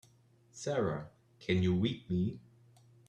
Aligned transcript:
Sara 0.49 1.11
can 1.39 1.61
you 1.61 1.75
read 1.75 2.09
me? 2.09 2.39